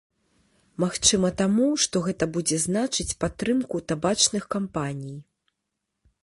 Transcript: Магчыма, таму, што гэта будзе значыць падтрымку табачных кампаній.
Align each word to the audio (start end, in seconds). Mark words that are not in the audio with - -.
Магчыма, 0.83 1.29
таму, 1.41 1.67
што 1.83 2.01
гэта 2.07 2.29
будзе 2.37 2.57
значыць 2.65 3.17
падтрымку 3.25 3.83
табачных 3.93 4.43
кампаній. 4.57 5.15